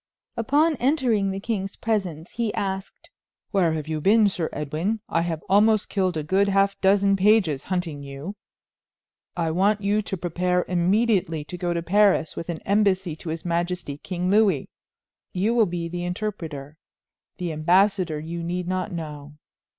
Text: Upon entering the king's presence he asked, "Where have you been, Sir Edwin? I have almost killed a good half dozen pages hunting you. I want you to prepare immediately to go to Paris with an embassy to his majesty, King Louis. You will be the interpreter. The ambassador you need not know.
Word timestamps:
Upon 0.35 0.77
entering 0.77 1.29
the 1.29 1.39
king's 1.39 1.75
presence 1.75 2.31
he 2.31 2.51
asked, 2.55 3.11
"Where 3.51 3.73
have 3.73 3.87
you 3.87 4.01
been, 4.01 4.27
Sir 4.29 4.49
Edwin? 4.51 4.99
I 5.07 5.21
have 5.21 5.43
almost 5.47 5.89
killed 5.89 6.17
a 6.17 6.23
good 6.23 6.47
half 6.49 6.81
dozen 6.81 7.15
pages 7.15 7.65
hunting 7.65 8.01
you. 8.01 8.35
I 9.37 9.51
want 9.51 9.81
you 9.81 10.01
to 10.01 10.17
prepare 10.17 10.65
immediately 10.67 11.43
to 11.43 11.55
go 11.55 11.71
to 11.71 11.83
Paris 11.83 12.35
with 12.35 12.49
an 12.49 12.63
embassy 12.65 13.15
to 13.17 13.29
his 13.29 13.45
majesty, 13.45 13.99
King 13.99 14.31
Louis. 14.31 14.71
You 15.33 15.53
will 15.53 15.67
be 15.67 15.87
the 15.87 16.03
interpreter. 16.03 16.77
The 17.37 17.51
ambassador 17.51 18.17
you 18.19 18.41
need 18.41 18.67
not 18.67 18.91
know. 18.91 19.35